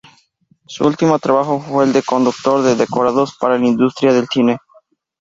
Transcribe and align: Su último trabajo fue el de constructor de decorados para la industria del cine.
Su 0.65 0.87
último 0.87 1.19
trabajo 1.19 1.59
fue 1.61 1.83
el 1.83 1.93
de 1.93 2.01
constructor 2.01 2.63
de 2.63 2.75
decorados 2.75 3.37
para 3.39 3.59
la 3.59 3.67
industria 3.67 4.11
del 4.11 4.27
cine. 4.27 4.57